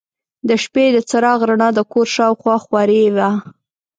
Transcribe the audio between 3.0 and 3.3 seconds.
وه.